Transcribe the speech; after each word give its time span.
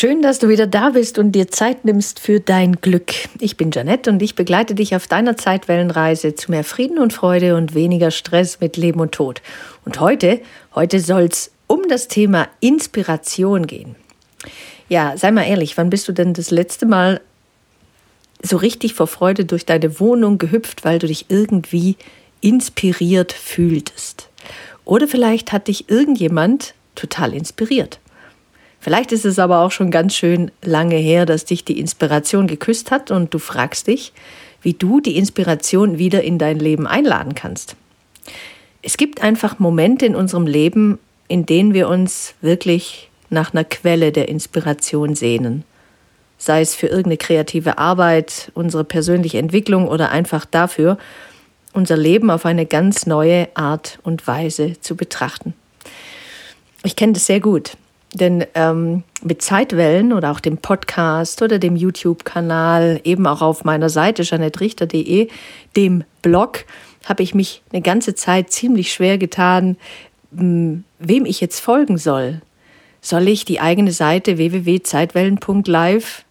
Schön, 0.00 0.22
dass 0.22 0.38
du 0.38 0.48
wieder 0.48 0.66
da 0.66 0.88
bist 0.88 1.18
und 1.18 1.32
dir 1.32 1.48
Zeit 1.48 1.84
nimmst 1.84 2.20
für 2.20 2.40
dein 2.40 2.76
Glück. 2.76 3.12
Ich 3.38 3.58
bin 3.58 3.70
Janette 3.70 4.08
und 4.08 4.22
ich 4.22 4.34
begleite 4.34 4.74
dich 4.74 4.96
auf 4.96 5.06
deiner 5.06 5.36
Zeitwellenreise 5.36 6.34
zu 6.34 6.50
mehr 6.50 6.64
Frieden 6.64 6.98
und 6.98 7.12
Freude 7.12 7.54
und 7.54 7.74
weniger 7.74 8.10
Stress 8.10 8.60
mit 8.60 8.78
Leben 8.78 8.98
und 9.00 9.12
Tod. 9.12 9.42
Und 9.84 10.00
heute, 10.00 10.40
heute 10.74 11.00
soll 11.00 11.24
es 11.24 11.50
um 11.66 11.82
das 11.86 12.08
Thema 12.08 12.48
Inspiration 12.60 13.66
gehen. 13.66 13.94
Ja, 14.88 15.18
sei 15.18 15.32
mal 15.32 15.42
ehrlich, 15.42 15.76
wann 15.76 15.90
bist 15.90 16.08
du 16.08 16.12
denn 16.12 16.32
das 16.32 16.50
letzte 16.50 16.86
Mal 16.86 17.20
so 18.42 18.56
richtig 18.56 18.94
vor 18.94 19.06
Freude 19.06 19.44
durch 19.44 19.66
deine 19.66 20.00
Wohnung 20.00 20.38
gehüpft, 20.38 20.82
weil 20.82 20.98
du 20.98 21.08
dich 21.08 21.26
irgendwie 21.28 21.98
inspiriert 22.40 23.34
fühltest? 23.34 24.30
Oder 24.86 25.06
vielleicht 25.06 25.52
hat 25.52 25.68
dich 25.68 25.90
irgendjemand 25.90 26.72
total 26.94 27.34
inspiriert. 27.34 28.00
Vielleicht 28.80 29.12
ist 29.12 29.26
es 29.26 29.38
aber 29.38 29.60
auch 29.60 29.70
schon 29.70 29.90
ganz 29.90 30.14
schön 30.14 30.50
lange 30.62 30.96
her, 30.96 31.26
dass 31.26 31.44
dich 31.44 31.64
die 31.64 31.78
Inspiration 31.78 32.46
geküsst 32.46 32.90
hat 32.90 33.10
und 33.10 33.32
du 33.34 33.38
fragst 33.38 33.86
dich, 33.86 34.12
wie 34.62 34.72
du 34.72 35.00
die 35.00 35.16
Inspiration 35.16 35.98
wieder 35.98 36.22
in 36.22 36.38
dein 36.38 36.58
Leben 36.58 36.86
einladen 36.86 37.34
kannst. 37.34 37.76
Es 38.82 38.96
gibt 38.96 39.22
einfach 39.22 39.58
Momente 39.58 40.06
in 40.06 40.16
unserem 40.16 40.46
Leben, 40.46 40.98
in 41.28 41.44
denen 41.44 41.74
wir 41.74 41.88
uns 41.88 42.34
wirklich 42.40 43.10
nach 43.28 43.52
einer 43.52 43.64
Quelle 43.64 44.12
der 44.12 44.28
Inspiration 44.28 45.14
sehnen. 45.14 45.64
Sei 46.38 46.62
es 46.62 46.74
für 46.74 46.86
irgendeine 46.86 47.18
kreative 47.18 47.76
Arbeit, 47.76 48.50
unsere 48.54 48.84
persönliche 48.84 49.38
Entwicklung 49.38 49.86
oder 49.88 50.10
einfach 50.10 50.46
dafür, 50.46 50.96
unser 51.74 51.98
Leben 51.98 52.30
auf 52.30 52.46
eine 52.46 52.64
ganz 52.64 53.06
neue 53.06 53.48
Art 53.54 53.98
und 54.02 54.26
Weise 54.26 54.80
zu 54.80 54.96
betrachten. 54.96 55.52
Ich 56.82 56.96
kenne 56.96 57.12
das 57.12 57.26
sehr 57.26 57.40
gut. 57.40 57.76
Denn 58.12 58.44
ähm, 58.54 59.04
mit 59.22 59.40
Zeitwellen 59.40 60.12
oder 60.12 60.32
auch 60.32 60.40
dem 60.40 60.58
Podcast 60.58 61.42
oder 61.42 61.58
dem 61.58 61.76
YouTube-Kanal, 61.76 63.00
eben 63.04 63.26
auch 63.26 63.40
auf 63.40 63.64
meiner 63.64 63.88
Seite 63.88 64.22
janettrichter.de, 64.22 65.28
dem 65.76 66.04
Blog, 66.22 66.64
habe 67.04 67.22
ich 67.22 67.34
mich 67.34 67.62
eine 67.72 67.82
ganze 67.82 68.14
Zeit 68.14 68.50
ziemlich 68.50 68.92
schwer 68.92 69.16
getan, 69.16 69.76
hm, 70.36 70.84
wem 70.98 71.24
ich 71.24 71.40
jetzt 71.40 71.60
folgen 71.60 71.98
soll. 71.98 72.40
Soll 73.00 73.28
ich 73.28 73.44
die 73.44 73.60
eigene 73.60 73.92
Seite 73.92 74.36
www.zeitwellen.live 74.36 76.24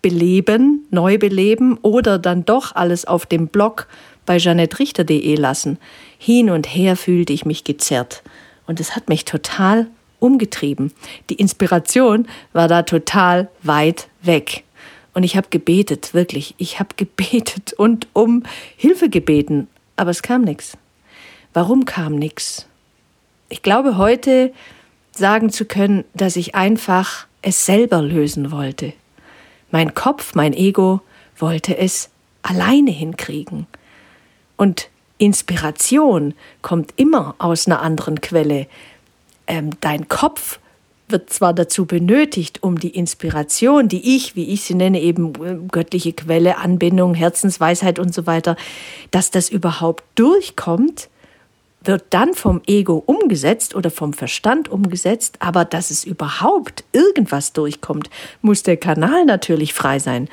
beleben, 0.00 0.86
neu 0.90 1.18
beleben 1.18 1.78
oder 1.82 2.18
dann 2.18 2.44
doch 2.44 2.74
alles 2.74 3.06
auf 3.06 3.26
dem 3.26 3.48
Blog 3.48 3.88
bei 4.24 4.36
janettrichter.de 4.36 5.34
lassen? 5.34 5.78
Hin 6.18 6.48
und 6.48 6.66
her 6.66 6.96
fühlte 6.96 7.32
ich 7.32 7.44
mich 7.44 7.64
gezerrt. 7.64 8.22
Und 8.66 8.80
es 8.80 8.96
hat 8.96 9.08
mich 9.08 9.24
total 9.24 9.88
umgetrieben. 10.18 10.92
Die 11.30 11.34
Inspiration 11.34 12.26
war 12.52 12.68
da 12.68 12.82
total 12.82 13.48
weit 13.62 14.08
weg. 14.22 14.64
Und 15.12 15.22
ich 15.22 15.36
habe 15.36 15.48
gebetet, 15.50 16.14
wirklich. 16.14 16.54
Ich 16.58 16.80
habe 16.80 16.90
gebetet 16.96 17.72
und 17.72 18.08
um 18.12 18.42
Hilfe 18.76 19.08
gebeten. 19.08 19.68
Aber 19.96 20.10
es 20.10 20.22
kam 20.22 20.42
nichts. 20.42 20.76
Warum 21.52 21.84
kam 21.84 22.16
nichts? 22.16 22.66
Ich 23.48 23.62
glaube 23.62 23.96
heute 23.96 24.52
sagen 25.12 25.50
zu 25.50 25.64
können, 25.64 26.04
dass 26.14 26.34
ich 26.34 26.54
einfach 26.54 27.26
es 27.42 27.66
selber 27.66 28.02
lösen 28.02 28.50
wollte. 28.50 28.92
Mein 29.70 29.94
Kopf, 29.94 30.34
mein 30.34 30.52
Ego 30.52 31.00
wollte 31.38 31.76
es 31.76 32.10
alleine 32.42 32.90
hinkriegen. 32.90 33.66
Und 34.56 34.88
Inspiration 35.18 36.34
kommt 36.62 36.92
immer 36.96 37.34
aus 37.38 37.66
einer 37.66 37.80
anderen 37.82 38.20
Quelle 38.20 38.66
ähm, 39.46 39.70
dein 39.80 40.08
Kopf 40.08 40.58
wird 41.08 41.30
zwar 41.30 41.52
dazu 41.52 41.86
benötigt, 41.86 42.62
um 42.62 42.78
die 42.78 42.90
Inspiration, 42.90 43.88
die 43.88 44.16
ich, 44.16 44.36
wie 44.36 44.52
ich 44.52 44.62
sie 44.62 44.74
nenne, 44.74 45.00
eben 45.00 45.34
äh, 45.44 45.58
göttliche 45.70 46.12
Quelle, 46.12 46.58
Anbindung, 46.58 47.14
Herzensweisheit 47.14 47.98
und 47.98 48.14
so 48.14 48.26
weiter, 48.26 48.56
dass 49.10 49.30
das 49.30 49.50
überhaupt 49.50 50.04
durchkommt, 50.14 51.08
wird 51.82 52.04
dann 52.10 52.32
vom 52.32 52.62
Ego 52.66 53.02
umgesetzt 53.04 53.74
oder 53.74 53.90
vom 53.90 54.14
Verstand 54.14 54.68
umgesetzt, 54.70 55.36
aber 55.40 55.66
dass 55.66 55.90
es 55.90 56.04
überhaupt 56.04 56.84
irgendwas 56.92 57.52
durchkommt, 57.52 58.08
muss 58.40 58.62
der 58.62 58.78
Kanal 58.78 59.26
natürlich 59.26 59.74
frei 59.74 59.98
sein. 59.98 60.28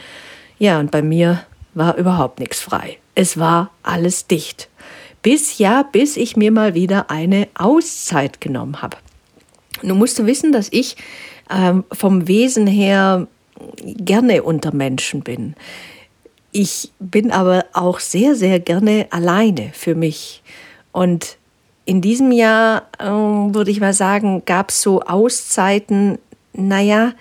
Ja, 0.58 0.80
und 0.80 0.92
bei 0.92 1.02
mir 1.02 1.44
war 1.74 1.98
überhaupt 1.98 2.40
nichts 2.40 2.62
frei. 2.62 2.98
Es 3.16 3.38
war 3.38 3.72
alles 3.84 4.28
dicht. 4.28 4.70
Bis 5.22 5.58
ja, 5.58 5.84
bis 5.84 6.18
ich 6.18 6.36
mir 6.36 6.52
mal 6.52 6.74
wieder 6.74 7.10
eine 7.12 7.48
Auszeit 7.54 8.42
genommen 8.42 8.82
habe. 8.82 8.98
Nun 9.82 9.98
musst 9.98 10.20
du 10.20 10.26
wissen, 10.26 10.52
dass 10.52 10.68
ich 10.72 10.96
ähm, 11.50 11.84
vom 11.92 12.28
Wesen 12.28 12.68
her 12.68 13.28
gerne 13.84 14.44
unter 14.44 14.74
Menschen 14.74 15.22
bin. 15.22 15.56
Ich 16.52 16.92
bin 17.00 17.32
aber 17.32 17.66
auch 17.74 18.00
sehr, 18.00 18.36
sehr 18.36 18.60
gerne 18.60 19.08
alleine 19.12 19.72
für 19.74 19.96
mich. 19.96 20.42
Und 20.92 21.38
in 21.86 22.02
diesem 22.02 22.32
Jahr, 22.32 22.88
äh, 23.00 23.06
würde 23.06 23.72
ich 23.72 23.80
mal 23.80 23.94
sagen, 23.94 24.44
gab 24.46 24.70
es 24.70 24.82
so 24.82 25.02
Auszeiten, 25.02 26.18
naja, 26.54 27.14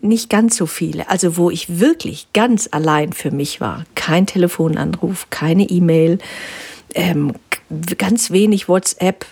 nicht 0.00 0.28
ganz 0.30 0.56
so 0.56 0.66
viele. 0.66 1.08
Also 1.08 1.36
wo 1.36 1.50
ich 1.50 1.80
wirklich 1.80 2.28
ganz 2.32 2.68
allein 2.70 3.12
für 3.12 3.30
mich 3.30 3.60
war. 3.60 3.84
Kein 3.94 4.26
Telefonanruf, 4.26 5.28
keine 5.30 5.64
E-Mail, 5.64 6.18
ähm, 6.94 7.34
ganz 7.98 8.30
wenig 8.30 8.68
WhatsApp, 8.68 9.26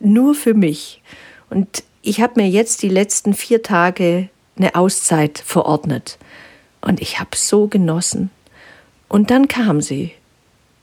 nur 0.00 0.34
für 0.34 0.54
mich. 0.54 1.02
Und 1.50 1.84
ich 2.02 2.20
habe 2.20 2.40
mir 2.40 2.48
jetzt 2.48 2.82
die 2.82 2.88
letzten 2.88 3.34
vier 3.34 3.62
Tage 3.62 4.28
eine 4.56 4.74
Auszeit 4.74 5.38
verordnet. 5.38 6.18
Und 6.80 7.00
ich 7.00 7.20
habe 7.20 7.30
so 7.36 7.68
genossen. 7.68 8.30
Und 9.08 9.30
dann 9.30 9.48
kam 9.48 9.80
sie, 9.80 10.12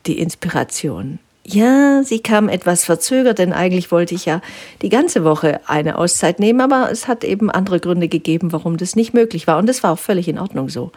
die 0.05 0.19
Inspiration. 0.19 1.19
Ja, 1.43 2.03
sie 2.03 2.19
kam 2.19 2.47
etwas 2.47 2.85
verzögert, 2.85 3.39
denn 3.39 3.53
eigentlich 3.53 3.91
wollte 3.91 4.13
ich 4.13 4.25
ja 4.25 4.41
die 4.81 4.89
ganze 4.89 5.23
Woche 5.23 5.61
eine 5.65 5.97
Auszeit 5.97 6.39
nehmen, 6.39 6.61
aber 6.61 6.91
es 6.91 7.07
hat 7.07 7.23
eben 7.23 7.49
andere 7.49 7.79
Gründe 7.79 8.07
gegeben, 8.07 8.51
warum 8.51 8.77
das 8.77 8.95
nicht 8.95 9.13
möglich 9.13 9.47
war. 9.47 9.57
Und 9.57 9.67
das 9.67 9.81
war 9.81 9.93
auch 9.93 9.99
völlig 9.99 10.27
in 10.27 10.37
Ordnung 10.37 10.69
so. 10.69 10.91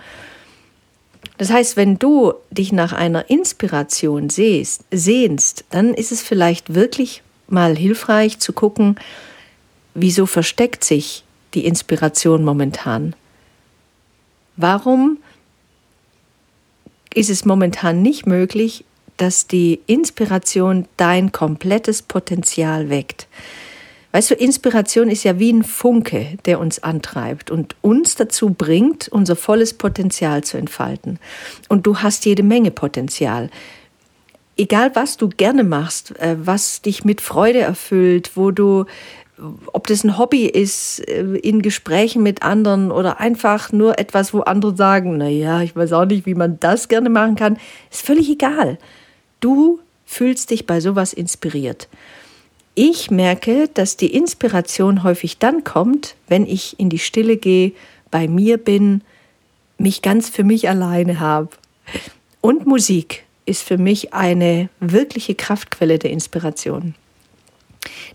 Das 1.38 1.50
heißt, 1.50 1.77
wenn 1.77 1.99
du 1.99 2.34
dich 2.50 2.72
nach 2.72 2.93
einer 2.93 3.31
Inspiration 3.31 4.31
sehst, 4.31 4.84
sehnst, 4.91 5.65
dann 5.71 5.94
ist 5.94 6.12
es 6.12 6.22
vielleicht 6.22 6.75
wirklich 6.75 7.22
mal 7.49 7.77
hilfreich 7.77 8.38
zu 8.38 8.53
gucken, 8.53 8.97
wieso 9.94 10.27
versteckt 10.27 10.84
sich 10.84 11.25
die 11.55 11.66
Inspiration 11.66 12.44
momentan? 12.44 13.15
Warum 14.56 15.19
ist 17.15 17.31
es 17.31 17.44
momentan 17.44 18.03
nicht 18.03 18.27
möglich, 18.27 18.84
dass 19.16 19.47
die 19.47 19.81
Inspiration 19.87 20.87
dein 20.97 21.32
komplettes 21.32 22.03
Potenzial 22.03 22.88
weckt? 22.91 23.27
Weißt 24.12 24.31
du, 24.31 24.34
Inspiration 24.34 25.09
ist 25.09 25.25
ja 25.25 25.39
wie 25.39 25.50
ein 25.50 25.62
Funke, 25.62 26.38
der 26.44 26.61
uns 26.61 26.82
antreibt 26.82 27.50
und 27.50 27.75
uns 27.81 28.14
dazu 28.14 28.50
bringt, 28.50 29.09
unser 29.09 29.37
volles 29.37 29.73
Potenzial 29.73 30.44
zu 30.44 30.59
entfalten. 30.59 31.19
Und 31.69 31.87
du 31.87 31.99
hast 31.99 32.26
jede 32.26 32.43
Menge 32.43 32.70
Potenzial. 32.70 33.49
Egal, 34.59 34.94
was 34.94 35.17
du 35.17 35.31
gerne 35.31 35.64
machst, 35.64 36.14
äh, 36.20 36.37
was 36.38 36.82
dich 36.82 37.05
mit 37.05 37.23
Freude 37.23 37.61
erfüllt, 37.61 38.32
wo 38.35 38.50
du, 38.50 38.85
ob 39.73 39.87
das 39.87 40.05
ein 40.05 40.19
Hobby 40.19 40.44
ist, 40.44 41.00
äh, 41.08 41.23
in 41.38 41.62
Gesprächen 41.62 42.23
mit 42.23 42.43
anderen 42.43 42.93
oder 42.93 43.19
einfach 43.19 43.73
nur 43.73 43.99
etwas, 43.99 44.35
wo 44.35 44.41
andere 44.41 44.76
sagen, 44.76 45.17
na 45.17 45.29
ja, 45.29 45.62
ich 45.62 45.75
weiß 45.75 45.94
auch 45.94 46.05
nicht, 46.05 46.26
wie 46.26 46.35
man 46.35 46.61
das 46.61 46.88
gerne 46.88 47.08
machen 47.08 47.35
kann, 47.35 47.58
ist 47.91 48.05
völlig 48.05 48.29
egal. 48.29 48.76
Du 49.41 49.81
fühlst 50.05 50.50
dich 50.50 50.67
bei 50.67 50.81
sowas 50.81 51.15
inspiriert. 51.15 51.88
Ich 52.74 53.10
merke, 53.10 53.69
dass 53.69 53.98
die 53.98 54.14
Inspiration 54.14 55.02
häufig 55.02 55.38
dann 55.38 55.62
kommt, 55.62 56.16
wenn 56.26 56.46
ich 56.46 56.80
in 56.80 56.88
die 56.88 56.98
Stille 56.98 57.36
gehe, 57.36 57.72
bei 58.10 58.28
mir 58.28 58.56
bin, 58.56 59.02
mich 59.76 60.00
ganz 60.00 60.30
für 60.30 60.44
mich 60.44 60.69
alleine 60.69 61.20
habe. 61.20 61.50
Und 62.40 62.66
Musik 62.66 63.24
ist 63.44 63.62
für 63.62 63.76
mich 63.76 64.14
eine 64.14 64.69
wirkliche 64.80 65.34
Kraftquelle 65.34 65.98
der 65.98 66.10
Inspiration. 66.10 66.94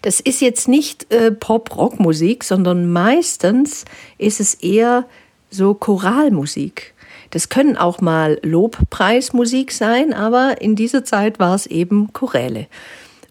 Das 0.02 0.20
ist 0.20 0.42
jetzt 0.42 0.68
nicht 0.68 1.12
äh, 1.12 1.32
Pop-Rock-Musik, 1.32 2.44
sondern 2.44 2.92
meistens 2.92 3.86
ist 4.18 4.40
es 4.40 4.56
eher 4.56 5.06
so 5.52 5.74
Choralmusik. 5.74 6.94
Das 7.32 7.50
können 7.50 7.78
auch 7.78 8.00
mal 8.00 8.40
Lobpreismusik 8.42 9.72
sein, 9.72 10.14
aber 10.14 10.62
in 10.62 10.76
dieser 10.76 11.04
Zeit 11.04 11.40
war 11.40 11.56
es 11.56 11.66
eben 11.66 12.14
Choräle. 12.14 12.68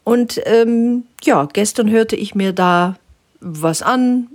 Und 0.06 0.40
ähm, 0.44 1.02
ja, 1.24 1.48
gestern 1.52 1.90
hörte 1.90 2.14
ich 2.14 2.36
mir 2.36 2.52
da 2.52 2.96
was 3.40 3.82
an. 3.82 4.28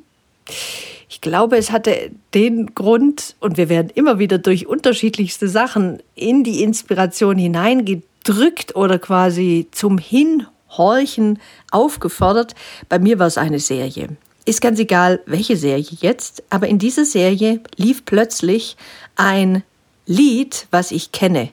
Ich 1.08 1.22
glaube, 1.22 1.56
es 1.56 1.72
hatte 1.72 2.12
den 2.34 2.76
Grund, 2.76 3.38
und 3.40 3.56
wir 3.56 3.70
werden 3.70 3.90
immer 3.96 4.20
wieder 4.20 4.38
durch 4.38 4.68
unterschiedlichste 4.68 5.48
Sachen 5.48 6.04
in 6.14 6.44
die 6.44 6.62
Inspiration 6.62 7.38
hineingedrückt 7.38 8.76
oder 8.76 9.00
quasi 9.00 9.70
zum 9.72 9.98
Hinhorchen 9.98 11.40
aufgefordert. 11.72 12.54
Bei 12.90 13.00
mir 13.00 13.18
war 13.18 13.28
es 13.28 13.38
eine 13.38 13.60
Serie. 13.60 14.10
Ist 14.44 14.60
ganz 14.60 14.78
egal, 14.78 15.22
welche 15.26 15.56
Serie 15.56 15.86
jetzt, 16.02 16.44
aber 16.50 16.68
in 16.68 16.80
dieser 16.80 17.06
Serie 17.06 17.62
lief 17.78 18.04
plötzlich 18.04 18.76
ein 19.16 19.64
Lied, 20.06 20.68
was 20.70 20.92
ich 20.92 21.14
kenne, 21.14 21.48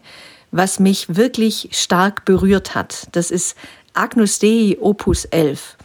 was 0.51 0.81
mich 0.81 1.15
wirklich 1.15 1.69
stark 1.71 2.25
berührt 2.25 2.75
hat. 2.75 3.07
Das 3.13 3.31
ist 3.31 3.55
Agnus 3.99 4.39
Dei 4.39 4.77
Opus 4.81 5.25
11. 5.27 5.77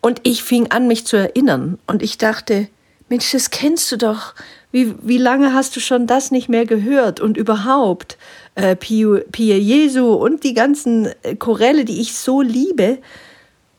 Und 0.00 0.20
ich 0.24 0.42
fing 0.42 0.70
an, 0.70 0.86
mich 0.86 1.06
zu 1.06 1.16
erinnern. 1.16 1.78
Und 1.86 2.02
ich 2.02 2.18
dachte, 2.18 2.68
Mensch, 3.08 3.30
das 3.32 3.50
kennst 3.50 3.90
du 3.92 3.96
doch. 3.96 4.34
Wie, 4.70 4.94
wie 5.02 5.18
lange 5.18 5.54
hast 5.54 5.76
du 5.76 5.80
schon 5.80 6.06
das 6.06 6.30
nicht 6.30 6.48
mehr 6.48 6.66
gehört? 6.66 7.20
Und 7.20 7.36
überhaupt, 7.36 8.16
äh, 8.54 8.74
Pia 8.74 9.22
Jesu 9.34 10.12
und 10.14 10.44
die 10.44 10.54
ganzen 10.54 11.08
äh, 11.22 11.36
Choräle, 11.36 11.84
die 11.84 12.00
ich 12.00 12.14
so 12.14 12.40
liebe. 12.40 12.98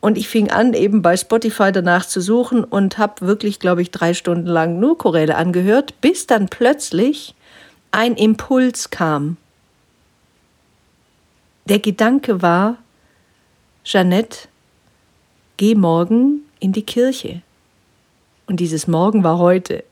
Und 0.01 0.17
ich 0.17 0.27
fing 0.27 0.51
an, 0.51 0.73
eben 0.73 1.01
bei 1.01 1.17
Spotify 1.17 1.71
danach 1.71 2.05
zu 2.05 2.21
suchen 2.21 2.63
und 2.63 2.97
habe 2.97 3.25
wirklich, 3.25 3.59
glaube 3.59 3.81
ich, 3.81 3.91
drei 3.91 4.13
Stunden 4.13 4.47
lang 4.47 4.79
nur 4.79 4.97
Choräle 4.97 5.35
angehört, 5.35 5.99
bis 6.01 6.27
dann 6.27 6.47
plötzlich 6.47 7.35
ein 7.91 8.15
Impuls 8.15 8.89
kam. 8.89 9.37
Der 11.65 11.79
Gedanke 11.79 12.41
war, 12.41 12.82
Jeannette, 13.83 14.47
geh 15.57 15.75
morgen 15.75 16.41
in 16.59 16.71
die 16.71 16.85
Kirche. 16.85 17.41
Und 18.47 18.59
dieses 18.59 18.87
Morgen 18.87 19.23
war 19.23 19.39
heute. 19.39 19.83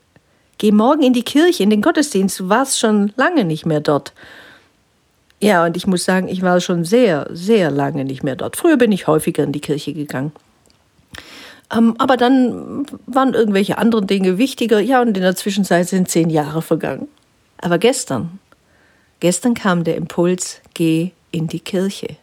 Geh 0.58 0.72
morgen 0.72 1.02
in 1.02 1.12
die 1.12 1.24
Kirche, 1.24 1.62
in 1.62 1.70
den 1.70 1.82
Gottesdienst. 1.82 2.40
Du 2.40 2.48
warst 2.48 2.78
schon 2.78 3.12
lange 3.16 3.44
nicht 3.44 3.66
mehr 3.66 3.80
dort. 3.80 4.12
Ja, 5.40 5.66
und 5.66 5.76
ich 5.76 5.86
muss 5.86 6.04
sagen, 6.04 6.28
ich 6.28 6.42
war 6.42 6.60
schon 6.60 6.84
sehr, 6.84 7.26
sehr 7.32 7.70
lange 7.70 8.04
nicht 8.04 8.22
mehr 8.22 8.36
dort. 8.36 8.56
Früher 8.56 8.76
bin 8.76 8.92
ich 8.92 9.08
häufiger 9.08 9.42
in 9.42 9.52
die 9.52 9.60
Kirche 9.60 9.92
gegangen. 9.92 10.32
Ähm, 11.74 11.94
aber 11.98 12.16
dann 12.16 12.86
waren 13.06 13.34
irgendwelche 13.34 13.76
anderen 13.76 14.06
Dinge 14.06 14.38
wichtiger. 14.38 14.78
Ja, 14.80 15.02
und 15.02 15.16
in 15.16 15.22
der 15.22 15.36
Zwischenzeit 15.36 15.88
sind 15.88 16.08
zehn 16.08 16.30
Jahre 16.30 16.62
vergangen. 16.62 17.08
Aber 17.58 17.78
gestern, 17.78 18.38
gestern 19.20 19.54
kam 19.54 19.84
der 19.84 19.96
Impuls, 19.96 20.60
geh 20.74 21.10
in 21.30 21.48
die 21.48 21.60
Kirche. 21.60 22.16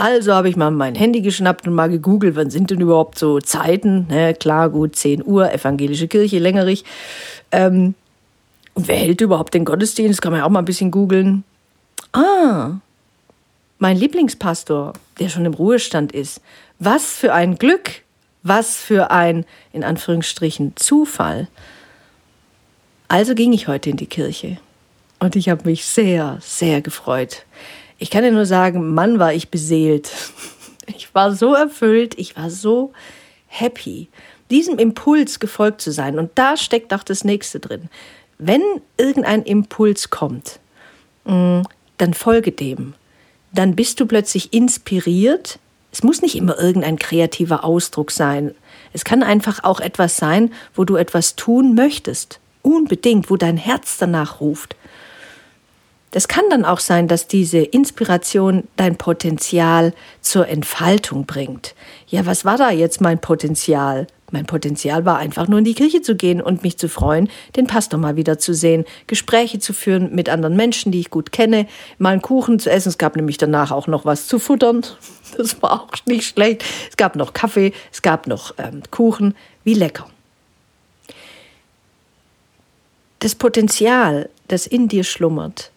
Also 0.00 0.32
habe 0.32 0.48
ich 0.48 0.56
mal 0.56 0.70
mein 0.70 0.94
Handy 0.94 1.20
geschnappt 1.20 1.68
und 1.68 1.74
mal 1.74 1.90
gegoogelt, 1.90 2.34
wann 2.34 2.48
sind 2.48 2.70
denn 2.70 2.80
überhaupt 2.80 3.18
so 3.18 3.38
Zeiten? 3.38 4.06
Ne, 4.08 4.32
klar, 4.32 4.70
gut, 4.70 4.96
10 4.96 5.22
Uhr, 5.22 5.52
evangelische 5.52 6.08
Kirche, 6.08 6.38
längerig. 6.38 6.84
Ähm, 7.52 7.94
und 8.72 8.88
wer 8.88 8.96
hält 8.96 9.20
überhaupt 9.20 9.52
den 9.52 9.66
Gottesdienst? 9.66 10.22
Kann 10.22 10.32
man 10.32 10.38
ja 10.38 10.46
auch 10.46 10.50
mal 10.50 10.60
ein 10.60 10.64
bisschen 10.64 10.90
googeln. 10.90 11.44
Ah, 12.14 12.78
mein 13.78 13.98
Lieblingspastor, 13.98 14.94
der 15.18 15.28
schon 15.28 15.44
im 15.44 15.52
Ruhestand 15.52 16.12
ist. 16.12 16.40
Was 16.78 17.12
für 17.12 17.34
ein 17.34 17.56
Glück, 17.56 18.00
was 18.42 18.78
für 18.78 19.10
ein, 19.10 19.44
in 19.74 19.84
Anführungsstrichen, 19.84 20.72
Zufall. 20.76 21.46
Also 23.06 23.34
ging 23.34 23.52
ich 23.52 23.68
heute 23.68 23.90
in 23.90 23.98
die 23.98 24.06
Kirche 24.06 24.56
und 25.18 25.36
ich 25.36 25.50
habe 25.50 25.68
mich 25.68 25.84
sehr, 25.84 26.38
sehr 26.40 26.80
gefreut. 26.80 27.44
Ich 28.02 28.08
kann 28.10 28.24
dir 28.24 28.32
nur 28.32 28.46
sagen, 28.46 28.94
Mann, 28.94 29.20
war 29.20 29.32
ich 29.32 29.50
beseelt. 29.50 30.10
Ich 30.96 31.14
war 31.14 31.32
so 31.32 31.54
erfüllt, 31.54 32.18
ich 32.18 32.36
war 32.36 32.50
so 32.50 32.92
happy, 33.46 34.08
diesem 34.50 34.76
Impuls 34.76 35.38
gefolgt 35.38 35.80
zu 35.80 35.92
sein. 35.92 36.18
Und 36.18 36.32
da 36.34 36.56
steckt 36.56 36.92
auch 36.92 37.04
das 37.04 37.22
nächste 37.22 37.60
drin. 37.60 37.88
Wenn 38.38 38.60
irgendein 38.96 39.44
Impuls 39.44 40.10
kommt, 40.10 40.58
mm, 41.26 41.60
dann 41.96 42.14
folge 42.14 42.50
dem. 42.50 42.94
Dann 43.52 43.76
bist 43.76 44.00
du 44.00 44.06
plötzlich 44.06 44.52
inspiriert. 44.52 45.60
Es 45.92 46.02
muss 46.02 46.22
nicht 46.22 46.34
immer 46.34 46.58
irgendein 46.58 46.98
kreativer 46.98 47.62
Ausdruck 47.62 48.10
sein. 48.10 48.52
Es 48.92 49.04
kann 49.04 49.22
einfach 49.22 49.62
auch 49.62 49.78
etwas 49.78 50.16
sein, 50.16 50.52
wo 50.74 50.84
du 50.84 50.96
etwas 50.96 51.36
tun 51.36 51.74
möchtest. 51.76 52.40
Unbedingt, 52.62 53.30
wo 53.30 53.36
dein 53.36 53.56
Herz 53.56 53.96
danach 53.96 54.40
ruft. 54.40 54.74
Das 56.12 56.26
kann 56.26 56.44
dann 56.50 56.64
auch 56.64 56.80
sein, 56.80 57.06
dass 57.06 57.28
diese 57.28 57.58
Inspiration 57.58 58.64
dein 58.76 58.96
Potenzial 58.96 59.92
zur 60.20 60.48
Entfaltung 60.48 61.24
bringt. 61.24 61.74
Ja, 62.08 62.26
was 62.26 62.44
war 62.44 62.56
da 62.56 62.70
jetzt 62.70 63.00
mein 63.00 63.20
Potenzial? 63.20 64.08
Mein 64.32 64.46
Potenzial 64.46 65.04
war 65.04 65.18
einfach 65.18 65.48
nur 65.48 65.58
in 65.58 65.64
die 65.64 65.74
Kirche 65.74 66.02
zu 66.02 66.14
gehen 66.16 66.40
und 66.40 66.62
mich 66.62 66.78
zu 66.78 66.88
freuen, 66.88 67.28
den 67.56 67.66
Pastor 67.66 67.98
mal 67.98 68.16
wieder 68.16 68.38
zu 68.38 68.54
sehen, 68.54 68.84
Gespräche 69.06 69.58
zu 69.58 69.72
führen 69.72 70.14
mit 70.14 70.28
anderen 70.28 70.56
Menschen, 70.56 70.92
die 70.92 71.00
ich 71.00 71.10
gut 71.10 71.32
kenne, 71.32 71.66
mal 71.98 72.10
einen 72.10 72.22
Kuchen 72.22 72.58
zu 72.58 72.70
essen. 72.70 72.88
Es 72.88 72.98
gab 72.98 73.16
nämlich 73.16 73.38
danach 73.38 73.70
auch 73.70 73.86
noch 73.86 74.04
was 74.04 74.26
zu 74.26 74.38
futtern. 74.38 74.82
Das 75.36 75.62
war 75.62 75.84
auch 75.84 76.06
nicht 76.06 76.26
schlecht. 76.26 76.64
Es 76.90 76.96
gab 76.96 77.14
noch 77.14 77.32
Kaffee, 77.32 77.72
es 77.92 78.02
gab 78.02 78.26
noch 78.26 78.52
ähm, 78.58 78.82
Kuchen. 78.90 79.36
Wie 79.62 79.74
lecker. 79.74 80.10
Das 83.20 83.36
Potenzial, 83.36 84.28
das 84.48 84.66
in 84.66 84.88
dir 84.88 85.04
schlummert, 85.04 85.70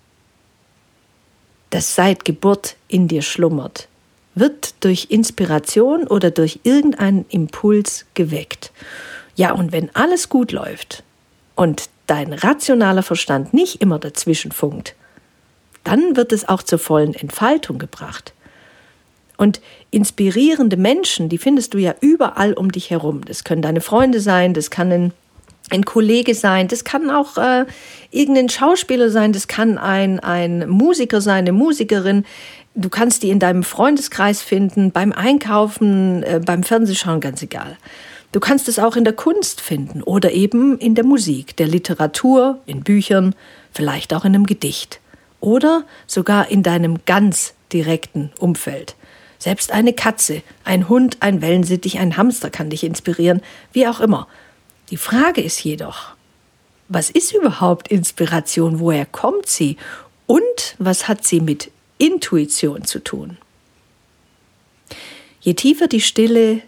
das 1.74 1.96
seit 1.96 2.24
Geburt 2.24 2.76
in 2.88 3.08
dir 3.08 3.24
schlummert, 3.24 3.88
wird 4.36 4.76
durch 4.84 5.08
Inspiration 5.10 6.06
oder 6.06 6.30
durch 6.30 6.60
irgendeinen 6.64 7.26
Impuls 7.30 8.06
geweckt. 8.14 8.72
Ja, 9.36 9.54
und 9.54 9.72
wenn 9.72 9.94
alles 9.96 10.30
gut 10.30 10.52
läuft 10.52 11.04
und 11.56 11.90
dein 12.06 12.34
rationaler 12.34 13.02
Verstand 13.02 13.56
nicht 13.56 13.82
immer 13.82 13.98
dazwischen 13.98 14.52
funkt, 14.52 14.96
dann 15.84 16.16
wird 16.16 16.32
es 16.32 16.48
auch 16.48 16.62
zur 16.62 16.78
vollen 16.78 17.16
Entfaltung 17.16 17.80
gebracht. 17.80 18.34
Und 19.38 19.60
inspirierende 19.90 20.78
Menschen, 20.78 21.28
die 21.28 21.40
findest 21.40 21.74
du 21.74 21.80
ja 21.80 21.96
überall 22.02 22.54
um 22.54 22.72
dich 22.72 22.92
herum. 22.92 23.26
Das 23.26 23.44
können 23.44 23.64
deine 23.64 23.82
Freunde 23.82 24.20
sein, 24.20 24.54
das 24.54 24.70
kann 24.70 24.92
ein, 24.92 25.14
ein 25.74 25.86
Kollege 25.86 26.36
sein, 26.36 26.68
das 26.68 26.84
kann 26.84 27.10
auch 27.10 27.38
äh, 27.38 27.66
irgendein 28.12 28.50
Schauspieler 28.50 29.10
sein, 29.10 29.34
das 29.34 29.48
kann 29.48 29.78
ein, 29.78 30.20
ein 30.20 30.70
Musiker 30.70 31.20
sein, 31.20 31.40
eine 31.40 31.52
Musikerin. 31.52 32.26
Du 32.76 32.90
kannst 32.90 33.24
die 33.24 33.30
in 33.30 33.40
deinem 33.40 33.64
Freundeskreis 33.64 34.42
finden, 34.42 34.92
beim 34.92 35.12
Einkaufen, 35.12 36.24
äh, 36.24 36.40
beim 36.44 36.64
Fernsehschauen, 36.64 37.20
ganz 37.20 37.42
egal. 37.42 37.78
Du 38.32 38.40
kannst 38.40 38.68
es 38.68 38.80
auch 38.80 38.96
in 38.96 39.04
der 39.04 39.14
Kunst 39.14 39.62
finden 39.62 40.02
oder 40.02 40.32
eben 40.32 40.78
in 40.78 40.96
der 40.96 41.06
Musik, 41.06 41.56
der 41.58 41.68
Literatur, 41.68 42.60
in 42.66 42.84
Büchern, 42.84 43.36
vielleicht 43.72 44.14
auch 44.14 44.26
in 44.26 44.34
einem 44.34 44.46
Gedicht 44.46 45.00
oder 45.40 45.84
sogar 46.08 46.50
in 46.50 46.64
deinem 46.64 47.00
ganz 47.06 47.54
direkten 47.72 48.32
Umfeld. 48.40 48.96
Selbst 49.40 49.72
eine 49.72 49.94
Katze, 49.94 50.42
ein 50.64 50.88
Hund, 50.88 51.18
ein 51.20 51.42
Wellensittich, 51.42 52.00
ein 52.00 52.16
Hamster 52.16 52.50
kann 52.50 52.70
dich 52.70 52.84
inspirieren, 52.84 53.42
wie 53.72 53.88
auch 53.88 54.00
immer. 54.00 54.28
Die 54.90 54.98
Frage 54.98 55.42
ist 55.42 55.64
jedoch, 55.64 56.16
was 56.90 57.10
ist 57.10 57.34
überhaupt 57.34 57.88
Inspiration? 57.88 58.80
Woher 58.80 59.06
kommt 59.06 59.48
sie? 59.48 59.78
Und 60.28 60.76
was 60.78 61.08
hat 61.08 61.26
sie 61.26 61.40
mit 61.40 61.72
Intuition 62.04 62.84
zu 62.84 63.00
tun. 63.00 63.38
Je 65.40 65.54
tiefer 65.54 65.88
die 65.88 66.02
Stille, 66.02 66.62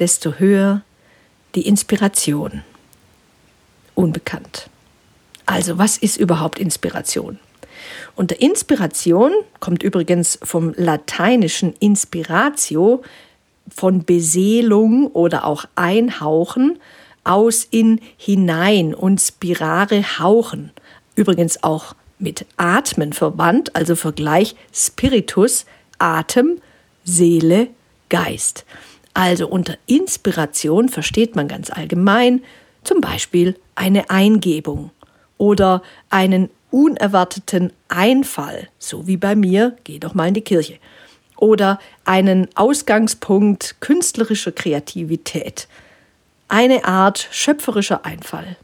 desto 0.00 0.34
höher 0.34 0.82
die 1.54 1.66
Inspiration. 1.68 2.62
Unbekannt. 3.94 4.68
Also 5.46 5.78
was 5.78 5.96
ist 5.96 6.16
überhaupt 6.16 6.58
Inspiration? 6.58 7.38
Unter 8.16 8.40
Inspiration 8.40 9.32
kommt 9.60 9.84
übrigens 9.84 10.40
vom 10.42 10.74
lateinischen 10.76 11.74
Inspiratio, 11.78 13.04
von 13.72 14.04
Beseelung 14.04 15.06
oder 15.08 15.44
auch 15.44 15.66
Einhauchen, 15.76 16.80
aus 17.24 17.66
in 17.70 18.00
hinein 18.16 18.94
und 18.94 19.20
spirare 19.20 20.18
hauchen. 20.18 20.70
Übrigens 21.16 21.62
auch 21.62 21.94
mit 22.18 22.46
Atmen 22.56 23.12
verwandt, 23.12 23.74
also 23.74 23.96
Vergleich 23.96 24.56
Spiritus, 24.72 25.66
Atem, 25.98 26.60
Seele, 27.04 27.68
Geist. 28.08 28.64
Also 29.14 29.48
unter 29.48 29.76
Inspiration 29.86 30.88
versteht 30.88 31.36
man 31.36 31.48
ganz 31.48 31.70
allgemein 31.70 32.42
zum 32.82 33.00
Beispiel 33.00 33.56
eine 33.74 34.10
Eingebung 34.10 34.90
oder 35.38 35.82
einen 36.10 36.50
unerwarteten 36.70 37.72
Einfall, 37.88 38.68
so 38.78 39.06
wie 39.06 39.16
bei 39.16 39.36
mir, 39.36 39.76
geh 39.84 39.98
doch 39.98 40.14
mal 40.14 40.28
in 40.28 40.34
die 40.34 40.40
Kirche, 40.40 40.78
oder 41.36 41.78
einen 42.04 42.48
Ausgangspunkt 42.56 43.76
künstlerischer 43.80 44.52
Kreativität, 44.52 45.68
eine 46.54 46.84
Art 46.84 47.28
schöpferischer 47.32 48.06
Einfall. 48.06 48.56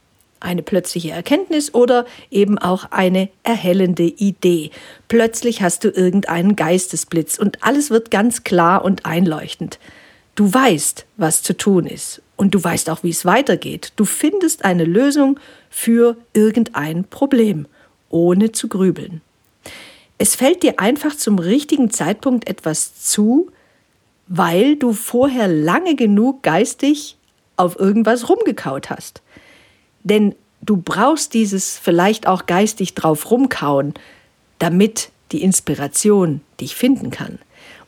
eine 0.43 0.63
plötzliche 0.63 1.11
Erkenntnis 1.11 1.75
oder 1.75 2.07
eben 2.31 2.57
auch 2.57 2.93
eine 2.93 3.29
erhellende 3.43 4.05
Idee. 4.05 4.71
Plötzlich 5.09 5.61
hast 5.61 5.85
du 5.85 5.91
irgendeinen 5.91 6.57
Geistesblitz 6.57 7.37
und 7.37 7.63
alles 7.63 7.91
wird 7.91 8.11
ganz 8.11 8.43
klar 8.43 8.83
und 8.83 9.05
einleuchtend. 9.05 9.79
Du 10.37 10.51
weißt, 10.55 11.05
was 11.19 11.43
zu 11.43 11.55
tun 11.55 11.85
ist 11.85 12.23
und 12.37 12.55
du 12.55 12.65
weißt 12.65 12.89
auch, 12.89 13.03
wie 13.03 13.11
es 13.11 13.27
weitergeht. 13.27 13.93
Du 13.97 14.07
findest 14.07 14.65
eine 14.65 14.85
Lösung 14.85 15.39
für 15.69 16.17
irgendein 16.33 17.05
Problem, 17.05 17.67
ohne 18.09 18.51
zu 18.53 18.69
grübeln. 18.69 19.21
Es 20.17 20.37
fällt 20.37 20.63
dir 20.63 20.81
einfach 20.81 21.17
zum 21.17 21.39
richtigen 21.39 21.91
Zeitpunkt 21.91 22.49
etwas 22.49 22.95
zu, 22.95 23.51
weil 24.27 24.77
du 24.77 24.95
vorher 24.95 25.49
lange 25.49 25.97
genug 25.97 26.43
geistig 26.43 27.19
auf 27.61 27.79
irgendwas 27.79 28.29
rumgekaut 28.29 28.91
hast. 28.91 29.23
Denn 30.03 30.35
du 30.63 30.79
brauchst 30.79 31.35
dieses 31.35 31.79
vielleicht 31.79 32.27
auch 32.27 32.47
geistig 32.47 32.95
drauf 32.95 33.31
rumkauen, 33.31 33.95
damit 34.59 35.11
die 35.33 35.43
Inspiration 35.43 36.41
dich 36.61 36.75
finden 36.75 37.11
kann. 37.11 37.39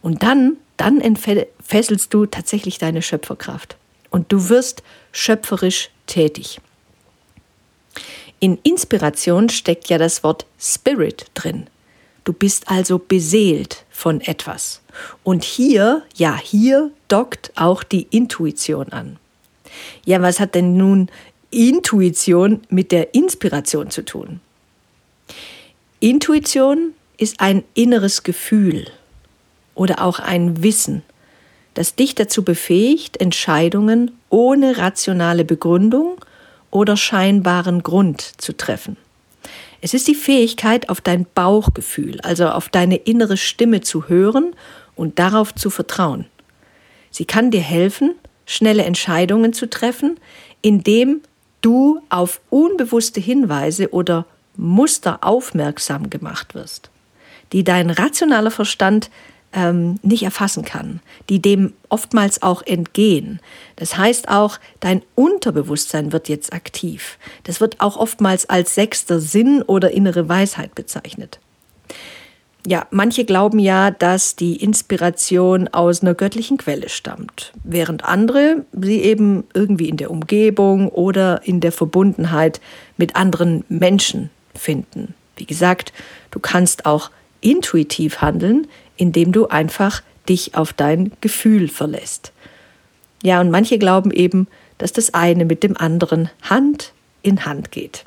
Und 0.03 0.23
dann, 0.23 0.57
dann 0.77 1.01
entfesselst 1.01 2.13
du 2.13 2.27
tatsächlich 2.27 2.79
deine 2.79 3.03
Schöpferkraft. 3.03 3.77
Und 4.11 4.31
du 4.31 4.49
wirst 4.49 4.83
schöpferisch 5.11 5.91
tätig. 6.07 6.61
In 8.41 8.59
Inspiration 8.63 9.49
steckt 9.49 9.89
ja 9.89 9.99
das 9.99 10.23
Wort 10.23 10.47
Spirit 10.59 11.27
drin. 11.35 11.67
Du 12.25 12.33
bist 12.33 12.69
also 12.69 12.99
beseelt 12.99 13.85
von 13.91 14.21
etwas. 14.21 14.83
Und 15.23 15.45
hier, 15.45 16.03
ja, 16.15 16.37
hier 16.37 16.91
dockt 17.09 17.53
auch 17.55 17.83
die 17.83 18.07
Intuition 18.11 18.91
an. 18.91 19.19
Ja, 20.05 20.21
was 20.23 20.41
hat 20.41 20.55
denn 20.55 20.77
nun 20.77 21.09
Intuition 21.53 22.63
mit 22.71 22.93
der 22.93 23.15
Inspiration 23.15 23.91
zu 23.91 24.05
tun. 24.05 24.41
Intuition 26.01 26.95
ist 27.19 27.41
ein 27.41 27.63
inneres 27.75 28.23
Gefühl 28.23 28.87
oder 29.75 30.03
auch 30.03 30.19
ein 30.19 30.63
Wissen, 30.63 31.03
das 31.75 31.95
dich 31.95 32.15
dazu 32.15 32.43
befähigt, 32.43 33.21
Entscheidungen 33.21 34.13
ohne 34.31 34.79
rationale 34.79 35.45
Begründung 35.45 36.17
oder 36.71 36.97
scheinbaren 36.97 37.83
Grund 37.83 38.41
zu 38.41 38.57
treffen. 38.57 38.97
Es 39.83 39.93
ist 39.95 40.09
die 40.09 40.15
Fähigkeit, 40.15 40.89
auf 40.89 41.01
dein 41.03 41.27
Bauchgefühl, 41.35 42.21
also 42.23 42.49
auf 42.49 42.71
deine 42.71 42.97
innere 42.97 43.37
Stimme 43.37 43.83
zu 43.83 44.09
hören 44.09 44.55
und 44.97 45.19
darauf 45.19 45.55
zu 45.55 45.69
vertrauen. 45.69 46.27
Sie 47.11 47.27
kann 47.27 47.51
dir 47.51 47.61
helfen, 47.61 48.15
schnelle 48.47 48.85
Entscheidungen 48.85 49.53
zu 49.53 49.69
treffen, 49.69 50.19
indem 50.61 51.21
du 51.61 52.01
auf 52.09 52.41
unbewusste 52.51 53.21
Hinweise 53.21 53.93
oder 53.93 54.27
Muster 54.57 55.19
aufmerksam 55.23 56.11
gemacht 56.11 56.55
wirst, 56.55 56.91
die 57.53 57.65
dein 57.65 57.91
rationaler 57.91 58.51
Verstand 58.51 59.11
ähm, 59.53 59.99
nicht 60.03 60.23
erfassen 60.23 60.65
kann, 60.65 61.01
die 61.29 61.41
dem 61.41 61.73
oftmals 61.89 62.43
auch 62.43 62.63
entgehen. 62.63 63.41
Das 63.77 63.97
heißt 63.97 64.29
auch, 64.29 64.59
dein 64.81 65.03
Unterbewusstsein 65.15 66.13
wird 66.13 66.29
jetzt 66.29 66.53
aktiv. 66.53 67.19
Das 67.45 67.61
wird 67.61 67.81
auch 67.81 67.97
oftmals 67.97 68.49
als 68.49 68.75
sechster 68.75 69.21
Sinn 69.21 69.63
oder 69.63 69.91
innere 69.91 70.29
Weisheit 70.29 70.75
bezeichnet. 70.75 71.39
Ja, 72.65 72.87
manche 72.91 73.25
glauben 73.25 73.59
ja, 73.59 73.91
dass 73.91 74.37
die 74.37 74.57
Inspiration 74.57 75.67
aus 75.69 76.03
einer 76.03 76.15
göttlichen 76.15 76.59
Quelle 76.59 76.89
stammt, 76.89 77.53
während 77.65 78.05
andere 78.05 78.65
sie 78.73 79.01
eben 79.03 79.45
irgendwie 79.53 79.89
in 79.89 79.97
der 79.97 80.13
Umgebung 80.13 80.89
oder 80.89 81.41
in 81.45 81.61
der 81.61 81.73
Verbundenheit 81.73 82.61
mit 82.97 83.17
anderen 83.17 83.65
Menschen 83.69 84.31
finden. 84.55 85.15
Wie 85.37 85.45
gesagt, 85.45 85.93
du 86.31 86.39
kannst 86.39 86.87
auch 86.87 87.11
intuitiv 87.41 88.21
handeln, 88.21 88.69
indem 88.97 89.33
du 89.33 89.49
einfach 89.49 90.03
dich 90.29 90.55
auf 90.55 90.73
dein 90.73 91.11
Gefühl 91.21 91.67
verlässt. 91.67 92.33
Ja, 93.25 93.41
und 93.41 93.51
manche 93.51 93.79
glauben 93.79 94.13
eben, 94.13 94.47
dass 94.79 94.93
das 94.93 95.15
eine 95.15 95.45
mit 95.45 95.65
dem 95.65 95.77
anderen 95.77 96.31
Hand 96.43 96.93
in 97.23 97.45
Hand 97.45 97.73
geht. 97.73 98.05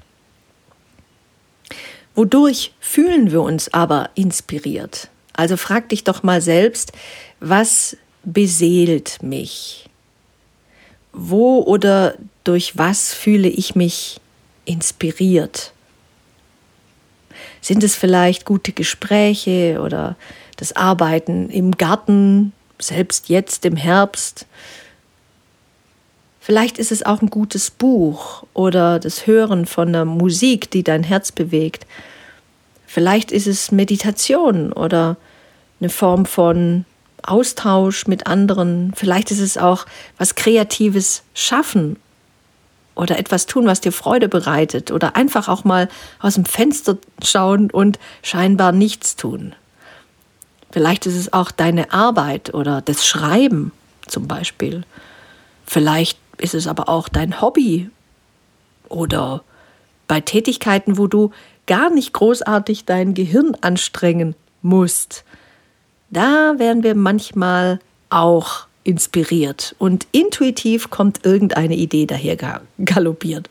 Wodurch 2.15 2.73
fühlen 2.79 3.31
wir 3.31 3.41
uns 3.41 3.73
aber 3.73 4.09
inspiriert? 4.15 5.09
Also 5.33 5.57
frag 5.57 5.89
dich 5.89 6.05
doch 6.05 6.23
mal 6.23 6.41
selbst, 6.41 6.93
was 7.41 7.97
beseelt 8.23 9.21
mich? 9.21 9.89
Wo 11.11 11.59
oder 11.59 12.15
durch 12.45 12.77
was 12.77 13.13
fühle 13.13 13.49
ich 13.49 13.75
mich 13.75 14.19
inspiriert? 14.63 15.73
Sind 17.61 17.83
es 17.83 17.95
vielleicht 17.95 18.45
gute 18.45 18.71
Gespräche 18.71 19.81
oder 19.81 20.15
das 20.55 20.73
Arbeiten 20.75 21.49
im 21.49 21.71
Garten, 21.71 22.53
selbst 22.79 23.27
jetzt 23.27 23.65
im 23.65 23.75
Herbst? 23.75 24.45
Vielleicht 26.45 26.77
ist 26.77 26.91
es 26.91 27.03
auch 27.03 27.23
ein 27.23 27.31
gutes 27.31 27.71
Buch 27.71 28.43
oder 28.53 28.99
das 28.99 29.25
Hören 29.25 29.65
von 29.65 29.87
einer 29.87 30.05
Musik, 30.05 30.69
die 30.69 30.83
dein 30.83 31.01
Herz 31.01 31.31
bewegt. 31.31 31.87
Vielleicht 32.85 33.31
ist 33.31 33.47
es 33.47 33.71
Meditation 33.71 34.71
oder 34.71 35.17
eine 35.79 35.89
Form 35.89 36.27
von 36.27 36.85
Austausch 37.23 38.05
mit 38.05 38.27
anderen. 38.27 38.93
Vielleicht 38.95 39.31
ist 39.31 39.39
es 39.39 39.57
auch 39.57 39.87
was 40.19 40.35
Kreatives 40.35 41.23
schaffen 41.33 41.95
oder 42.93 43.17
etwas 43.17 43.47
tun, 43.47 43.65
was 43.65 43.81
dir 43.81 43.91
Freude 43.91 44.29
bereitet 44.29 44.91
oder 44.91 45.15
einfach 45.15 45.47
auch 45.47 45.63
mal 45.63 45.89
aus 46.19 46.35
dem 46.35 46.45
Fenster 46.45 46.99
schauen 47.23 47.71
und 47.71 47.97
scheinbar 48.21 48.71
nichts 48.71 49.15
tun. 49.15 49.55
Vielleicht 50.69 51.07
ist 51.07 51.15
es 51.15 51.33
auch 51.33 51.49
deine 51.49 51.91
Arbeit 51.91 52.53
oder 52.53 52.83
das 52.83 53.03
Schreiben 53.03 53.71
zum 54.05 54.27
Beispiel. 54.27 54.83
Vielleicht 55.65 56.19
ist 56.37 56.53
es 56.55 56.67
aber 56.67 56.89
auch 56.89 57.09
dein 57.09 57.41
Hobby 57.41 57.89
oder 58.89 59.43
bei 60.07 60.21
Tätigkeiten, 60.21 60.97
wo 60.97 61.07
du 61.07 61.31
gar 61.67 61.89
nicht 61.89 62.13
großartig 62.13 62.85
dein 62.85 63.13
Gehirn 63.13 63.55
anstrengen 63.61 64.35
musst. 64.61 65.23
Da 66.09 66.55
werden 66.57 66.83
wir 66.83 66.95
manchmal 66.95 67.79
auch 68.09 68.67
inspiriert 68.83 69.75
und 69.79 70.05
intuitiv 70.11 70.91
kommt 70.91 71.25
irgendeine 71.25 71.75
Idee 71.75 72.05
daher 72.05 72.61
galoppiert. 72.83 73.49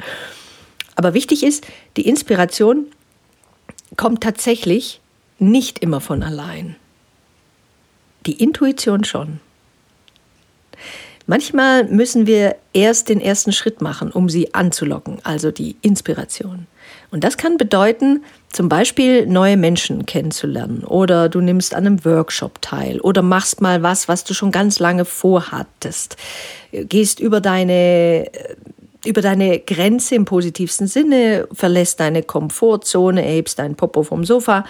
Aber 0.94 1.12
wichtig 1.12 1.42
ist, 1.42 1.66
die 1.96 2.06
Inspiration 2.06 2.86
kommt 3.96 4.22
tatsächlich 4.22 5.00
nicht 5.38 5.80
immer 5.80 6.00
von 6.00 6.22
allein. 6.22 6.76
Die 8.26 8.40
Intuition 8.42 9.04
schon. 9.04 9.40
Manchmal 11.26 11.84
müssen 11.84 12.26
wir 12.26 12.56
erst 12.74 13.08
den 13.08 13.20
ersten 13.20 13.52
Schritt 13.52 13.80
machen, 13.80 14.10
um 14.10 14.28
sie 14.28 14.52
anzulocken, 14.52 15.18
also 15.22 15.50
die 15.50 15.76
Inspiration. 15.80 16.66
Und 17.10 17.24
das 17.24 17.38
kann 17.38 17.56
bedeuten, 17.56 18.24
zum 18.52 18.68
Beispiel 18.68 19.26
neue 19.26 19.56
Menschen 19.56 20.04
kennenzulernen 20.04 20.84
oder 20.84 21.28
du 21.30 21.40
nimmst 21.40 21.74
an 21.74 21.86
einem 21.86 22.04
Workshop 22.04 22.60
teil 22.60 23.00
oder 23.00 23.22
machst 23.22 23.62
mal 23.62 23.82
was, 23.82 24.06
was 24.06 24.24
du 24.24 24.34
schon 24.34 24.52
ganz 24.52 24.78
lange 24.78 25.04
vorhattest. 25.04 26.16
Gehst 26.72 27.20
über 27.20 27.40
deine 27.40 28.30
über 29.06 29.20
deine 29.20 29.58
Grenze 29.58 30.14
im 30.14 30.24
positivsten 30.24 30.86
Sinne, 30.86 31.46
verlässt 31.52 32.00
deine 32.00 32.22
Komfortzone, 32.22 33.22
erhebst 33.22 33.58
deinen 33.58 33.74
Popo 33.74 34.02
vom 34.02 34.24
Sofa, 34.24 34.64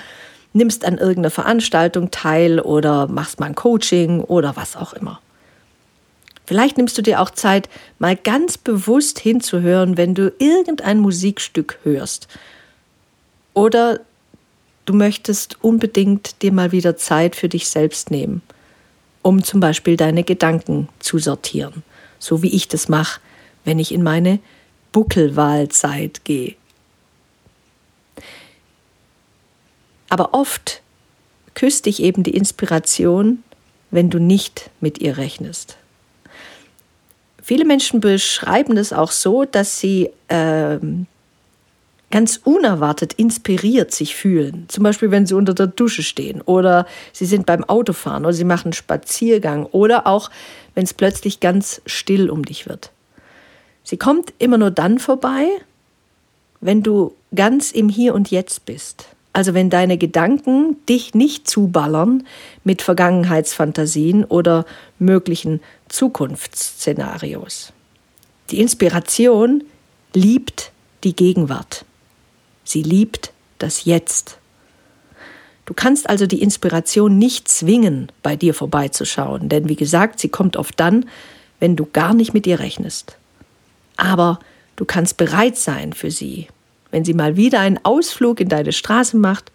nimmst 0.53 0.85
an 0.85 0.99
irgendeiner 0.99 1.31
Veranstaltung 1.31 2.11
teil 2.11 2.59
oder 2.61 3.07
machst 3.07 3.39
mal 3.39 3.47
ein 3.47 3.55
Coaching 3.55 4.21
oder 4.21 4.57
was 4.57 4.77
auch 4.77 4.93
immer. 4.93 5.21
Vielleicht 6.47 6.77
nimmst 6.77 6.97
du 6.99 7.03
dir 7.03 7.21
auch 7.21 7.31
Zeit, 7.31 7.69
mal 7.99 8.17
ganz 8.17 8.59
bewusst 8.59 9.19
hinzuhören, 9.19 9.97
wenn 9.97 10.15
du 10.15 10.33
irgendein 10.39 10.99
Musikstück 10.99 11.79
hörst. 11.85 12.29
Oder 13.55 14.01
du 14.85 14.93
möchtest 14.93 15.63
unbedingt 15.63 16.43
dir 16.43 16.53
mal 16.53 16.73
wieder 16.73 16.97
Zeit 16.97 17.35
für 17.35 17.49
dich 17.49 17.69
selbst 17.69 18.11
nehmen, 18.11 18.43
um 19.23 19.43
zum 19.43 19.61
Beispiel 19.61 19.97
deine 19.97 20.23
Gedanken 20.23 20.89
zu 20.99 21.19
sortieren, 21.19 21.83
so 22.19 22.43
wie 22.43 22.55
ich 22.55 22.69
das 22.69 22.89
mache, 22.89 23.21
wenn 23.65 23.79
ich 23.79 23.93
in 23.93 24.03
meine 24.03 24.39
Buckelwahlzeit 24.93 26.25
gehe. 26.25 26.57
Aber 30.11 30.35
oft 30.35 30.83
küsst 31.55 31.87
dich 31.87 32.03
eben 32.03 32.23
die 32.23 32.37
Inspiration, 32.37 33.43
wenn 33.91 34.11
du 34.11 34.19
nicht 34.19 34.71
mit 34.81 34.99
ihr 34.99 35.17
rechnest. 35.17 35.79
Viele 37.45 37.67
Menschen 37.67 38.01
beschreiben 38.01 38.79
es 38.79 38.95
auch 38.95 39.11
so, 39.11 39.45
dass 39.45 39.79
sie 39.79 40.09
ähm, 40.31 41.05
ganz 42.11 42.41
unerwartet 42.43 43.13
inspiriert 43.13 43.93
sich 43.93 44.17
fühlen. 44.17 44.65
Zum 44.69 44.83
Beispiel, 44.83 45.11
wenn 45.11 45.27
sie 45.27 45.35
unter 45.35 45.53
der 45.53 45.67
Dusche 45.67 46.03
stehen 46.03 46.41
oder 46.41 46.87
sie 47.13 47.27
sind 47.27 47.45
beim 47.45 47.63
Autofahren 47.63 48.25
oder 48.25 48.33
sie 48.33 48.45
machen 48.45 48.69
einen 48.69 48.73
Spaziergang 48.73 49.67
oder 49.67 50.07
auch, 50.07 50.31
wenn 50.75 50.85
es 50.85 50.95
plötzlich 50.95 51.41
ganz 51.41 51.83
still 51.85 52.31
um 52.31 52.47
dich 52.47 52.67
wird. 52.67 52.93
Sie 53.83 53.99
kommt 53.99 54.33
immer 54.39 54.57
nur 54.57 54.71
dann 54.71 54.99
vorbei, 54.99 55.47
wenn 56.63 56.83
du 56.83 57.15
ganz 57.35 57.73
im 57.73 57.91
Hier 57.91 58.15
und 58.15 58.31
Jetzt 58.31 58.65
bist. 58.65 59.09
Also 59.35 59.53
wenn 59.53 59.69
deine 59.69 59.99
Gedanken 59.99 60.77
dich 60.89 61.13
nicht 61.13 61.51
zuballern 61.51 62.25
mit 62.63 62.83
Vergangenheitsfantasien 62.83 64.25
oder 64.25 64.65
möglichen 65.01 65.61
Zukunftsszenarios. 65.89 67.73
Die 68.51 68.61
Inspiration 68.61 69.65
liebt 70.15 70.71
die 71.03 71.17
Gegenwart. 71.17 71.85
Sie 72.63 72.85
liebt 72.85 73.33
das 73.59 73.85
Jetzt. 73.85 74.39
Du 75.67 75.75
kannst 75.75 76.09
also 76.09 76.27
die 76.27 76.41
Inspiration 76.41 77.19
nicht 77.19 77.49
zwingen, 77.49 78.13
bei 78.23 78.37
dir 78.37 78.55
vorbeizuschauen, 78.55 79.49
denn 79.49 79.69
wie 79.69 79.77
gesagt, 79.77 80.21
sie 80.21 80.29
kommt 80.29 80.57
oft 80.57 80.79
dann, 80.79 81.07
wenn 81.59 81.75
du 81.75 81.87
gar 81.87 82.15
nicht 82.15 82.35
mit 82.35 82.47
ihr 82.47 82.61
rechnest. 82.61 83.19
Aber 83.97 84.39
du 84.77 84.85
kannst 84.85 85.17
bereit 85.17 85.57
sein 85.57 85.93
für 85.93 86.13
sie, 86.13 86.47
wenn 86.95 87.05
sie 87.05 87.13
mal 87.13 87.37
wieder 87.37 87.59
einen 87.59 87.81
Ausflug 87.83 88.39
in 88.39 88.49
deine 88.49 88.71
Straße 88.71 89.17
macht, 89.17 89.51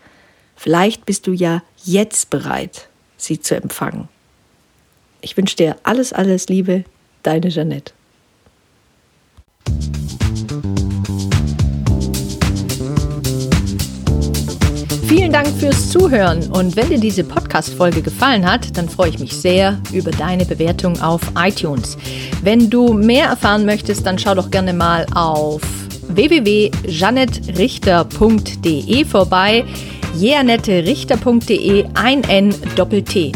vielleicht 0.58 1.06
bist 1.06 1.26
du 1.26 1.32
ja 1.32 1.64
jetzt 1.86 2.30
bereit, 2.30 2.90
sie 3.16 3.40
zu 3.40 3.56
empfangen. 3.56 4.10
Ich 5.22 5.38
wünsche 5.38 5.56
dir 5.56 5.78
alles, 5.84 6.12
alles 6.12 6.50
Liebe, 6.50 6.84
deine 7.24 7.48
Jeanette. 7.48 7.94
Vielen 15.08 15.32
Dank 15.32 15.48
fürs 15.60 15.92
Zuhören 15.92 16.52
und 16.52 16.76
wenn 16.76 16.90
dir 16.90 17.00
diese 17.00 17.24
Podcast-Folge 17.24 18.02
gefallen 18.02 18.46
hat, 18.46 18.76
dann 18.78 18.90
freue 18.90 19.12
ich 19.12 19.20
mich 19.20 19.32
sehr 19.32 19.80
über 19.94 20.12
deine 20.12 20.44
Bewertung 20.44 21.00
auf 21.00 21.22
iTunes. 21.38 21.98
Wenn 22.44 22.70
du 22.70 22.92
mehr 22.92 23.28
erfahren 23.28 23.64
möchtest, 23.64 24.06
dann 24.06 24.20
schau 24.20 24.36
doch 24.36 24.52
gerne 24.52 24.74
mal 24.74 25.06
auf 25.16 25.62
www.janettrichter.de 26.10 29.06
vorbei. 29.06 29.64
jeanetterichter.de 30.18 31.86
ein 31.94 32.24
N 32.24 32.56
Doppel 32.76 33.04
T. 33.04 33.32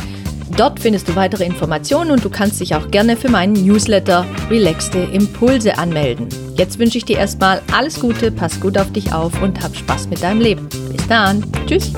Dort 0.55 0.79
findest 0.79 1.07
du 1.07 1.15
weitere 1.15 1.45
Informationen 1.45 2.11
und 2.11 2.23
du 2.23 2.29
kannst 2.29 2.59
dich 2.59 2.75
auch 2.75 2.91
gerne 2.91 3.17
für 3.17 3.29
meinen 3.29 3.53
Newsletter 3.53 4.23
Relaxte 4.51 4.99
Impulse 4.99 5.75
anmelden. 5.77 6.27
Jetzt 6.55 6.77
wünsche 6.77 6.99
ich 6.99 7.05
dir 7.05 7.17
erstmal 7.17 7.61
alles 7.71 7.99
Gute, 7.99 8.31
pass 8.31 8.59
gut 8.59 8.77
auf 8.77 8.91
dich 8.91 9.11
auf 9.13 9.41
und 9.41 9.63
hab 9.63 9.75
Spaß 9.75 10.09
mit 10.09 10.21
deinem 10.21 10.41
Leben. 10.41 10.69
Bis 10.91 11.07
dann. 11.07 11.43
Tschüss. 11.65 11.91